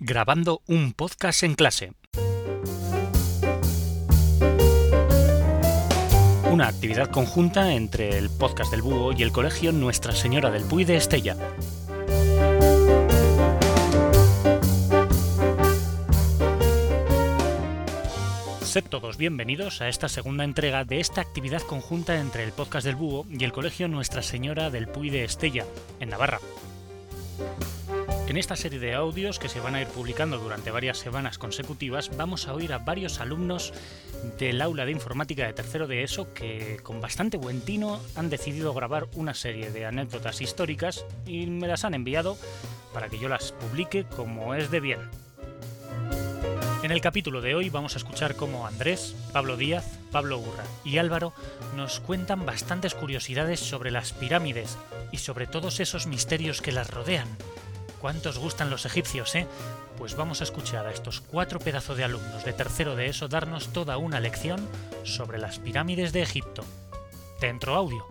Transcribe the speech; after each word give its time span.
grabando 0.00 0.62
un 0.66 0.94
podcast 0.94 1.42
en 1.42 1.54
clase. 1.54 1.92
Una 6.50 6.68
actividad 6.68 7.10
conjunta 7.10 7.74
entre 7.74 8.16
el 8.16 8.30
podcast 8.30 8.70
del 8.70 8.80
Búho 8.80 9.12
y 9.12 9.22
el 9.22 9.30
colegio 9.30 9.72
Nuestra 9.72 10.12
Señora 10.12 10.50
del 10.50 10.64
Puy 10.64 10.84
de 10.84 10.96
Estella. 10.96 11.36
Sed 18.62 18.84
todos 18.88 19.18
bienvenidos 19.18 19.82
a 19.82 19.88
esta 19.88 20.08
segunda 20.08 20.44
entrega 20.44 20.84
de 20.84 21.00
esta 21.00 21.20
actividad 21.20 21.60
conjunta 21.60 22.18
entre 22.18 22.44
el 22.44 22.52
podcast 22.52 22.86
del 22.86 22.96
Búho 22.96 23.26
y 23.28 23.44
el 23.44 23.52
colegio 23.52 23.86
Nuestra 23.86 24.22
Señora 24.22 24.70
del 24.70 24.88
Puy 24.88 25.10
de 25.10 25.24
Estella, 25.24 25.66
en 25.98 26.08
Navarra. 26.08 26.40
En 28.30 28.36
esta 28.36 28.54
serie 28.54 28.78
de 28.78 28.94
audios 28.94 29.40
que 29.40 29.48
se 29.48 29.58
van 29.58 29.74
a 29.74 29.80
ir 29.80 29.88
publicando 29.88 30.38
durante 30.38 30.70
varias 30.70 30.98
semanas 30.98 31.36
consecutivas, 31.36 32.16
vamos 32.16 32.46
a 32.46 32.54
oír 32.54 32.72
a 32.72 32.78
varios 32.78 33.18
alumnos 33.18 33.72
del 34.38 34.62
aula 34.62 34.84
de 34.84 34.92
informática 34.92 35.44
de 35.44 35.52
tercero 35.52 35.88
de 35.88 36.04
ESO 36.04 36.32
que 36.32 36.78
con 36.84 37.00
bastante 37.00 37.38
buen 37.38 37.60
tino 37.60 38.00
han 38.14 38.30
decidido 38.30 38.72
grabar 38.72 39.08
una 39.14 39.34
serie 39.34 39.72
de 39.72 39.84
anécdotas 39.84 40.40
históricas 40.40 41.04
y 41.26 41.46
me 41.46 41.66
las 41.66 41.84
han 41.84 41.94
enviado 41.94 42.38
para 42.94 43.08
que 43.08 43.18
yo 43.18 43.28
las 43.28 43.50
publique 43.50 44.04
como 44.04 44.54
es 44.54 44.70
de 44.70 44.78
bien. 44.78 45.00
En 46.84 46.92
el 46.92 47.00
capítulo 47.00 47.40
de 47.40 47.56
hoy 47.56 47.68
vamos 47.68 47.96
a 47.96 47.98
escuchar 47.98 48.36
cómo 48.36 48.64
Andrés, 48.64 49.16
Pablo 49.32 49.56
Díaz, 49.56 49.98
Pablo 50.12 50.38
Urra 50.38 50.62
y 50.84 50.98
Álvaro 50.98 51.32
nos 51.74 51.98
cuentan 51.98 52.46
bastantes 52.46 52.94
curiosidades 52.94 53.58
sobre 53.58 53.90
las 53.90 54.12
pirámides 54.12 54.78
y 55.10 55.16
sobre 55.16 55.48
todos 55.48 55.80
esos 55.80 56.06
misterios 56.06 56.62
que 56.62 56.70
las 56.70 56.90
rodean. 56.90 57.26
¿Cuántos 58.00 58.38
gustan 58.38 58.70
los 58.70 58.86
egipcios, 58.86 59.34
eh? 59.34 59.46
Pues 59.98 60.16
vamos 60.16 60.40
a 60.40 60.44
escuchar 60.44 60.86
a 60.86 60.90
estos 60.90 61.20
cuatro 61.20 61.58
pedazos 61.58 61.98
de 61.98 62.04
alumnos 62.04 62.46
de 62.46 62.54
tercero 62.54 62.96
de 62.96 63.06
eso 63.06 63.28
darnos 63.28 63.74
toda 63.74 63.98
una 63.98 64.20
lección 64.20 64.66
sobre 65.04 65.38
las 65.38 65.58
pirámides 65.58 66.14
de 66.14 66.22
Egipto. 66.22 66.64
Dentro 67.42 67.74
audio. 67.74 68.06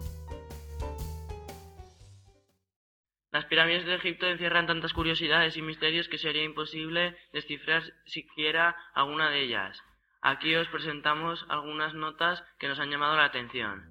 Las 3.32 3.46
pirámides 3.46 3.86
de 3.86 3.96
Egipto 3.96 4.28
encierran 4.28 4.68
tantas 4.68 4.94
curiosidades 4.94 5.58
y 5.58 5.64
misterios 5.64 6.08
que 6.08 6.20
sería 6.20 6.44
imposible 6.44 7.18
descifrar 7.34 7.82
siquiera 8.06 8.76
alguna 8.94 9.32
de 9.32 9.42
ellas. 9.42 9.82
Aquí 10.22 10.54
os 10.56 10.68
presentamos 10.68 11.46
algunas 11.50 11.96
notas 11.96 12.44
que 12.60 12.68
nos 12.68 12.80
han 12.80 12.92
llamado 12.92 13.16
la 13.16 13.26
atención. 13.26 13.90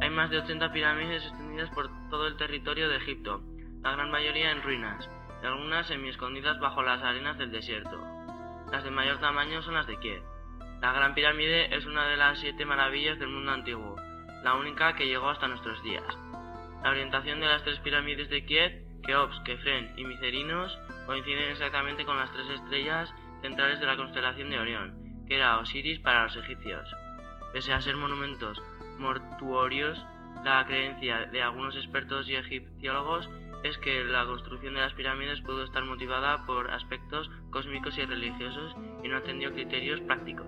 Hay 0.00 0.10
más 0.10 0.30
de 0.30 0.38
80 0.38 0.72
pirámides 0.72 1.22
por 1.70 1.90
todo 2.08 2.26
el 2.26 2.36
territorio 2.36 2.88
de 2.88 2.96
Egipto, 2.96 3.42
la 3.82 3.92
gran 3.92 4.10
mayoría 4.10 4.50
en 4.50 4.62
ruinas, 4.62 5.08
y 5.42 5.46
algunas 5.46 5.86
semi-escondidas 5.86 6.58
bajo 6.60 6.82
las 6.82 7.02
arenas 7.02 7.36
del 7.36 7.52
desierto. 7.52 8.00
Las 8.70 8.84
de 8.84 8.90
mayor 8.90 9.18
tamaño 9.20 9.62
son 9.62 9.74
las 9.74 9.86
de 9.86 9.98
Kiev. 9.98 10.22
La 10.80 10.92
Gran 10.92 11.14
Pirámide 11.14 11.76
es 11.76 11.84
una 11.84 12.06
de 12.08 12.16
las 12.16 12.40
siete 12.40 12.64
maravillas 12.64 13.18
del 13.18 13.28
mundo 13.28 13.52
antiguo, 13.52 13.96
la 14.42 14.54
única 14.54 14.94
que 14.94 15.06
llegó 15.06 15.28
hasta 15.28 15.46
nuestros 15.46 15.82
días. 15.82 16.04
La 16.82 16.90
orientación 16.90 17.38
de 17.40 17.46
las 17.46 17.62
tres 17.62 17.78
pirámides 17.80 18.30
de 18.30 18.44
Kiev, 18.46 18.72
Keops, 19.04 19.38
Kefren 19.44 19.92
y 19.96 20.04
Micerinos, 20.04 20.76
coinciden 21.06 21.50
exactamente 21.50 22.04
con 22.06 22.16
las 22.16 22.32
tres 22.32 22.48
estrellas 22.48 23.12
centrales 23.42 23.78
de 23.78 23.86
la 23.86 23.96
constelación 23.96 24.48
de 24.48 24.58
Orión, 24.58 25.24
que 25.28 25.36
era 25.36 25.58
Osiris 25.58 26.00
para 26.00 26.24
los 26.24 26.36
egipcios. 26.36 26.88
Pese 27.52 27.72
a 27.74 27.80
ser 27.80 27.96
monumentos 27.96 28.60
mortuorios, 28.98 30.02
la 30.44 30.64
creencia 30.66 31.26
de 31.26 31.42
algunos 31.42 31.76
expertos 31.76 32.28
y 32.28 32.34
egipciólogos 32.34 33.28
es 33.62 33.78
que 33.78 34.04
la 34.04 34.24
construcción 34.24 34.74
de 34.74 34.80
las 34.80 34.92
pirámides 34.94 35.40
pudo 35.42 35.62
estar 35.62 35.84
motivada 35.84 36.44
por 36.46 36.70
aspectos 36.70 37.30
cósmicos 37.50 37.96
y 37.96 38.04
religiosos 38.04 38.74
y 39.04 39.08
no 39.08 39.18
atendió 39.18 39.52
criterios 39.52 40.00
prácticos. 40.00 40.46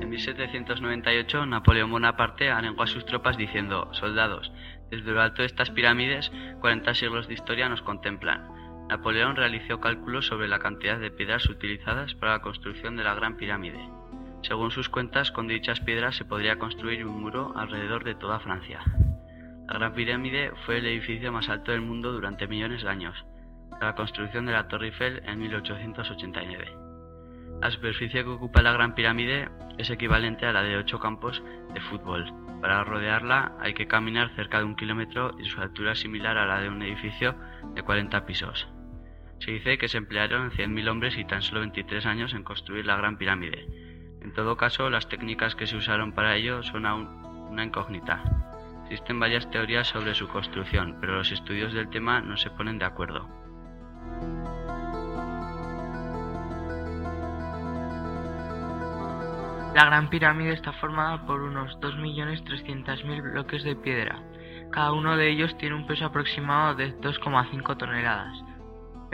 En 0.00 0.08
1798, 0.08 1.46
Napoleón 1.46 1.90
Bonaparte 1.90 2.50
arengó 2.50 2.84
a 2.84 2.86
sus 2.86 3.04
tropas 3.04 3.36
diciendo, 3.36 3.88
soldados, 3.92 4.50
desde 4.90 5.10
lo 5.10 5.20
alto 5.20 5.42
de 5.42 5.46
estas 5.46 5.70
pirámides, 5.70 6.30
40 6.60 6.94
siglos 6.94 7.28
de 7.28 7.34
historia 7.34 7.68
nos 7.68 7.82
contemplan. 7.82 8.86
Napoleón 8.88 9.36
realizó 9.36 9.80
cálculos 9.80 10.26
sobre 10.26 10.48
la 10.48 10.58
cantidad 10.58 10.98
de 10.98 11.10
piedras 11.10 11.48
utilizadas 11.48 12.14
para 12.14 12.32
la 12.32 12.42
construcción 12.42 12.96
de 12.96 13.04
la 13.04 13.14
Gran 13.14 13.36
Pirámide. 13.36 13.80
Según 14.46 14.70
sus 14.70 14.90
cuentas, 14.90 15.32
con 15.32 15.48
dichas 15.48 15.80
piedras 15.80 16.16
se 16.16 16.26
podría 16.26 16.58
construir 16.58 17.06
un 17.06 17.18
muro 17.18 17.54
alrededor 17.56 18.04
de 18.04 18.14
toda 18.14 18.40
Francia. 18.40 18.82
La 19.66 19.78
Gran 19.78 19.94
Pirámide 19.94 20.52
fue 20.66 20.78
el 20.78 20.86
edificio 20.86 21.32
más 21.32 21.48
alto 21.48 21.72
del 21.72 21.80
mundo 21.80 22.12
durante 22.12 22.46
millones 22.46 22.82
de 22.82 22.90
años, 22.90 23.24
la 23.80 23.94
construcción 23.94 24.44
de 24.44 24.52
la 24.52 24.68
Torre 24.68 24.88
Eiffel 24.88 25.22
en 25.24 25.38
1889. 25.38 26.76
La 27.62 27.70
superficie 27.70 28.22
que 28.22 28.28
ocupa 28.28 28.60
la 28.60 28.74
Gran 28.74 28.94
Pirámide 28.94 29.48
es 29.78 29.88
equivalente 29.88 30.44
a 30.44 30.52
la 30.52 30.62
de 30.62 30.76
ocho 30.76 31.00
campos 31.00 31.42
de 31.72 31.80
fútbol. 31.80 32.30
Para 32.60 32.84
rodearla 32.84 33.56
hay 33.60 33.72
que 33.72 33.86
caminar 33.86 34.28
cerca 34.36 34.58
de 34.58 34.64
un 34.64 34.76
kilómetro 34.76 35.34
y 35.38 35.46
su 35.46 35.58
altura 35.58 35.92
es 35.92 36.00
similar 36.00 36.36
a 36.36 36.44
la 36.44 36.60
de 36.60 36.68
un 36.68 36.82
edificio 36.82 37.34
de 37.74 37.82
40 37.82 38.26
pisos. 38.26 38.68
Se 39.38 39.52
dice 39.52 39.78
que 39.78 39.88
se 39.88 39.96
emplearon 39.96 40.50
100.000 40.50 40.90
hombres 40.90 41.16
y 41.16 41.24
tan 41.24 41.40
solo 41.40 41.60
23 41.60 42.04
años 42.04 42.34
en 42.34 42.44
construir 42.44 42.84
la 42.84 42.96
Gran 42.96 43.16
Pirámide. 43.16 43.83
En 44.24 44.32
todo 44.32 44.56
caso, 44.56 44.88
las 44.88 45.06
técnicas 45.06 45.54
que 45.54 45.66
se 45.66 45.76
usaron 45.76 46.12
para 46.12 46.34
ello 46.34 46.62
son 46.62 46.86
aún 46.86 47.06
una 47.50 47.62
incógnita. 47.62 48.22
Existen 48.84 49.20
varias 49.20 49.48
teorías 49.50 49.86
sobre 49.86 50.14
su 50.14 50.26
construcción, 50.28 50.96
pero 50.98 51.16
los 51.16 51.30
estudios 51.30 51.74
del 51.74 51.90
tema 51.90 52.20
no 52.22 52.38
se 52.38 52.50
ponen 52.50 52.78
de 52.78 52.86
acuerdo. 52.86 53.28
La 59.74 59.84
Gran 59.86 60.08
Pirámide 60.08 60.54
está 60.54 60.72
formada 60.72 61.26
por 61.26 61.42
unos 61.42 61.78
2.300.000 61.80 63.32
bloques 63.32 63.62
de 63.62 63.76
piedra. 63.76 64.22
Cada 64.70 64.92
uno 64.92 65.16
de 65.16 65.30
ellos 65.30 65.56
tiene 65.58 65.74
un 65.74 65.86
peso 65.86 66.06
aproximado 66.06 66.76
de 66.76 66.96
2,5 66.98 67.76
toneladas. 67.76 68.53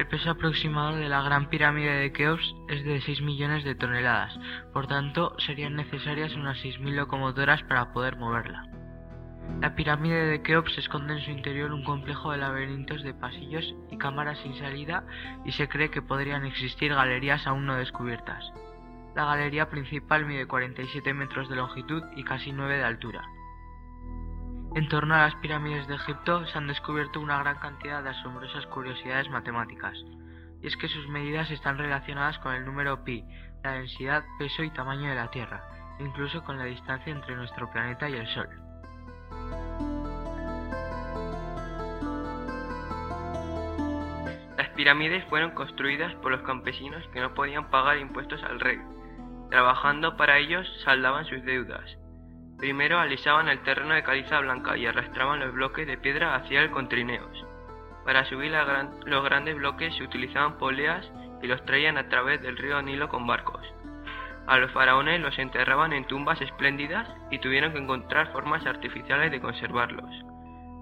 El 0.01 0.07
peso 0.07 0.31
aproximado 0.31 0.97
de 0.97 1.11
la 1.11 1.21
Gran 1.21 1.51
Pirámide 1.51 1.93
de 1.93 2.11
Keops 2.11 2.55
es 2.71 2.83
de 2.85 3.03
6 3.03 3.21
millones 3.21 3.65
de 3.65 3.75
toneladas, 3.75 4.35
por 4.73 4.87
tanto 4.87 5.39
serían 5.39 5.77
necesarias 5.77 6.35
unas 6.35 6.57
6.000 6.65 6.95
locomotoras 6.95 7.63
para 7.65 7.93
poder 7.93 8.17
moverla. 8.17 8.67
La 9.61 9.75
pirámide 9.75 10.25
de 10.25 10.41
Keops 10.41 10.79
esconde 10.79 11.13
en 11.13 11.21
su 11.21 11.31
interior 11.31 11.71
un 11.75 11.85
complejo 11.85 12.33
de 12.33 12.39
laberintos 12.39 13.03
de 13.03 13.13
pasillos 13.13 13.75
y 13.91 13.99
cámaras 13.99 14.39
sin 14.39 14.55
salida 14.55 15.05
y 15.45 15.53
se 15.53 15.69
cree 15.69 15.91
que 15.91 16.01
podrían 16.01 16.47
existir 16.47 16.95
galerías 16.95 17.47
aún 17.47 17.67
no 17.67 17.77
descubiertas. 17.77 18.43
La 19.15 19.27
galería 19.27 19.69
principal 19.69 20.25
mide 20.25 20.47
47 20.47 21.13
metros 21.13 21.51
de 21.51 21.57
longitud 21.57 22.03
y 22.17 22.25
casi 22.25 22.53
9 22.53 22.79
de 22.79 22.85
altura. 22.85 23.23
En 24.73 24.89
torno 24.89 25.17
a 25.17 25.23
las 25.23 25.35
pirámides 25.37 25.89
de 25.89 25.97
Egipto 25.97 26.47
se 26.47 26.57
han 26.57 26.69
descubierto 26.69 27.21
una 27.21 27.39
gran 27.43 27.59
cantidad 27.59 28.05
de 28.05 28.11
asombrosas 28.11 28.67
curiosidades 28.67 29.29
matemáticas, 29.29 29.99
y 30.63 30.67
es 30.69 30.77
que 30.77 30.87
sus 30.87 31.09
medidas 31.09 31.51
están 31.51 31.77
relacionadas 31.77 32.39
con 32.39 32.55
el 32.55 32.65
número 32.65 33.03
pi, 33.03 33.25
la 33.65 33.73
densidad, 33.73 34.23
peso 34.39 34.63
y 34.63 34.71
tamaño 34.71 35.09
de 35.09 35.17
la 35.17 35.29
Tierra, 35.31 35.65
incluso 35.99 36.45
con 36.45 36.57
la 36.57 36.67
distancia 36.67 37.13
entre 37.13 37.35
nuestro 37.35 37.69
planeta 37.73 38.09
y 38.09 38.15
el 38.15 38.29
Sol. 38.29 38.49
Las 44.57 44.69
pirámides 44.77 45.25
fueron 45.25 45.51
construidas 45.51 46.15
por 46.17 46.31
los 46.31 46.43
campesinos 46.43 47.05
que 47.13 47.21
no 47.21 47.35
podían 47.35 47.71
pagar 47.71 47.99
impuestos 47.99 48.41
al 48.45 48.61
rey. 48.61 48.79
Trabajando 49.51 50.17
para 50.17 50.39
ellos 50.39 50.65
saldaban 50.85 51.25
sus 51.25 51.43
deudas. 51.43 52.00
Primero 52.61 52.99
alisaban 52.99 53.49
el 53.49 53.63
terreno 53.63 53.95
de 53.95 54.03
caliza 54.03 54.39
blanca 54.39 54.77
y 54.77 54.85
arrastraban 54.85 55.41
los 55.41 55.55
bloques 55.55 55.87
de 55.87 55.97
piedra 55.97 56.35
hacia 56.35 56.61
el 56.61 56.71
contrineos. 56.71 57.47
Para 58.05 58.27
subir 58.27 58.53
los 59.07 59.25
grandes 59.25 59.57
bloques 59.57 59.97
se 59.97 60.05
utilizaban 60.05 60.59
poleas 60.59 61.11
y 61.43 61.47
los 61.47 61.65
traían 61.65 61.97
a 61.97 62.11
través 62.11 62.43
del 62.43 62.59
río 62.59 62.83
Nilo 62.83 63.09
con 63.09 63.27
barcos. 63.27 63.67
A 64.47 64.59
los 64.59 64.71
faraones 64.73 65.21
los 65.21 65.39
enterraban 65.39 65.95
en 65.95 66.05
tumbas 66.07 66.43
espléndidas 66.43 67.09
y 67.31 67.39
tuvieron 67.39 67.73
que 67.73 67.79
encontrar 67.79 68.31
formas 68.31 68.67
artificiales 68.67 69.31
de 69.31 69.41
conservarlos. 69.41 70.11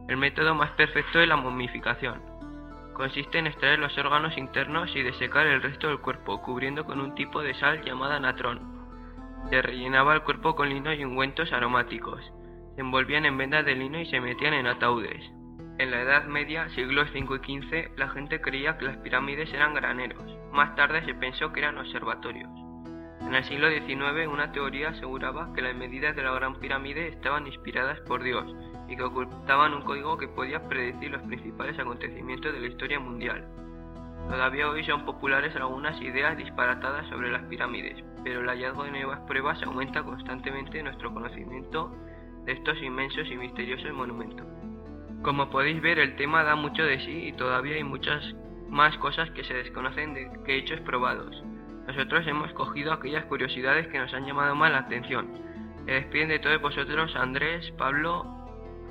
El 0.09 0.17
método 0.17 0.57
más 0.57 0.71
perfecto 0.73 1.21
es 1.21 1.29
la 1.29 1.37
momificación. 1.37 2.21
Consiste 2.95 3.39
en 3.39 3.47
extraer 3.47 3.79
los 3.79 3.97
órganos 3.99 4.37
internos 4.37 4.91
y 4.97 5.03
desecar 5.03 5.47
el 5.47 5.63
resto 5.63 5.87
del 5.87 6.01
cuerpo, 6.01 6.43
cubriendo 6.43 6.85
con 6.85 7.01
un 7.01 7.15
tipo 7.15 7.41
de 7.41 7.55
sal 7.55 7.85
llamada 7.85 8.19
natrón. 8.19 8.78
Se 9.51 9.63
rellenaba 9.63 10.15
el 10.15 10.23
cuerpo 10.23 10.55
con 10.55 10.69
lino 10.69 10.93
y 10.93 11.05
ungüentos 11.05 11.53
aromáticos. 11.53 12.21
Se 12.75 12.81
envolvían 12.83 13.25
en 13.25 13.39
vendas 13.39 13.65
de 13.65 13.75
lino 13.75 13.99
y 14.01 14.07
se 14.07 14.21
metían 14.21 14.55
en 14.55 14.67
ataúdes. 14.67 15.23
En 15.79 15.91
la 15.91 16.03
Edad 16.03 16.25
Media, 16.25 16.69
siglos 16.71 17.09
V 17.13 17.41
y 17.47 17.61
XV, 17.61 17.97
la 17.97 18.09
gente 18.09 18.41
creía 18.41 18.77
que 18.79 18.85
las 18.85 18.97
pirámides 18.99 19.53
eran 19.53 19.75
graneros. 19.75 20.37
Más 20.53 20.75
tarde 20.75 21.05
se 21.05 21.15
pensó 21.15 21.53
que 21.53 21.61
eran 21.61 21.79
observatorios. 21.79 22.51
En 23.21 23.35
el 23.35 23.45
siglo 23.45 23.69
XIX 23.69 24.27
una 24.27 24.53
teoría 24.53 24.89
aseguraba 24.89 25.53
que 25.55 25.63
las 25.63 25.77
medidas 25.77 26.17
de 26.17 26.23
la 26.23 26.33
Gran 26.33 26.59
Pirámide 26.61 27.09
estaban 27.09 27.47
inspiradas 27.47 28.01
por 28.01 28.23
Dios 28.23 28.45
y 28.89 28.97
que 28.97 29.03
ocultaban 29.03 29.75
un 29.75 29.83
código 29.83 30.17
que 30.17 30.29
podía 30.29 30.67
predecir 30.67 31.11
los 31.11 31.23
principales 31.23 31.79
acontecimientos 31.79 32.53
de 32.53 32.61
la 32.61 32.69
historia 32.69 32.99
mundial. 32.99 33.47
Todavía 34.29 34.69
hoy 34.69 34.85
son 34.85 35.05
populares 35.05 35.55
algunas 35.57 36.01
ideas 36.03 36.37
disparatadas 36.37 37.07
sobre 37.09 37.31
las 37.31 37.43
pirámides, 37.45 38.03
pero 38.25 38.41
el 38.41 38.49
hallazgo 38.49 38.85
de 38.85 38.91
nuevas 38.91 39.21
pruebas 39.21 39.63
aumenta 39.63 40.03
constantemente 40.03 40.83
nuestro 40.83 41.13
conocimiento 41.13 41.95
de 42.45 42.53
estos 42.53 42.81
inmensos 42.83 43.31
y 43.31 43.37
misteriosos 43.37 43.93
monumentos. 43.93 44.47
Como 45.23 45.51
podéis 45.51 45.81
ver, 45.81 45.99
el 45.99 46.17
tema 46.17 46.45
da 46.45 46.57
mucho 46.57 46.85
de 46.85 47.01
sí 47.01 47.29
y 47.29 47.33
todavía 47.33 47.77
hay 47.77 47.85
muchas 47.85 48.35
más 48.69 48.97
cosas 48.99 49.31
que 49.31 49.45
se 49.45 49.55
desconocen 49.55 50.15
de 50.15 50.31
que 50.45 50.57
hechos 50.57 50.81
probados. 50.81 51.43
Nosotros 51.87 52.27
hemos 52.27 52.53
cogido 52.53 52.93
aquellas 52.93 53.25
curiosidades 53.25 53.89
que 53.89 53.99
nos 53.99 54.13
han 54.13 54.27
llamado 54.27 54.55
más 54.55 54.71
la 54.71 54.81
atención. 54.81 55.41
Se 55.87 55.93
despiden 55.93 56.29
de 56.29 56.39
todos 56.39 56.61
vosotros 56.61 57.17
Andrés, 57.17 57.71
Pablo, 57.79 58.27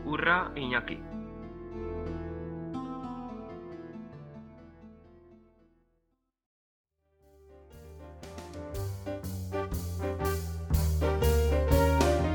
Urra 0.03 0.51
Iñaki. 0.55 0.99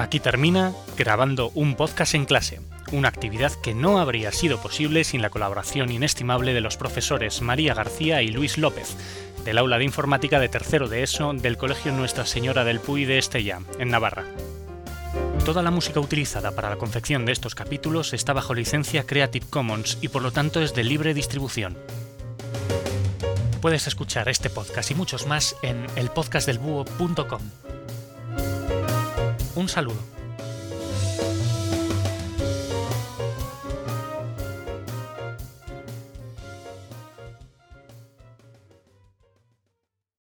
Aquí 0.02 0.18
termina 0.18 0.74
grabando 0.98 1.52
un 1.54 1.76
podcast 1.76 2.16
en 2.16 2.24
clase, 2.24 2.60
una 2.90 3.06
actividad 3.06 3.52
que 3.62 3.72
no 3.72 4.00
habría 4.00 4.32
sido 4.32 4.60
posible 4.60 5.04
sin 5.04 5.22
la 5.22 5.30
colaboración 5.30 5.92
inestimable 5.92 6.54
de 6.54 6.60
los 6.60 6.76
profesores 6.76 7.40
María 7.40 7.72
García 7.72 8.20
y 8.20 8.26
Luis 8.26 8.58
López, 8.58 8.96
del 9.44 9.58
aula 9.58 9.78
de 9.78 9.84
informática 9.84 10.40
de 10.40 10.48
tercero 10.48 10.88
de 10.88 11.04
ESO 11.04 11.34
del 11.34 11.56
Colegio 11.56 11.92
Nuestra 11.92 12.26
Señora 12.26 12.64
del 12.64 12.80
Puy 12.80 13.04
de 13.04 13.18
Estella, 13.18 13.60
en 13.78 13.90
Navarra. 13.90 14.24
Toda 15.44 15.62
la 15.62 15.70
música 15.70 16.00
utilizada 16.00 16.50
para 16.50 16.68
la 16.68 16.78
confección 16.78 17.24
de 17.24 17.30
estos 17.30 17.54
capítulos 17.54 18.12
está 18.12 18.32
bajo 18.32 18.54
licencia 18.54 19.06
Creative 19.06 19.46
Commons 19.50 19.98
y 20.00 20.08
por 20.08 20.22
lo 20.22 20.32
tanto 20.32 20.60
es 20.60 20.74
de 20.74 20.82
libre 20.82 21.14
distribución. 21.14 21.78
Puedes 23.60 23.86
escuchar 23.86 24.28
este 24.28 24.50
podcast 24.50 24.90
y 24.90 24.96
muchos 24.96 25.28
más 25.28 25.54
en 25.62 25.86
elpodcastdelbúho.com. 25.94 27.71
Un 29.62 29.68
saludo. 29.68 30.21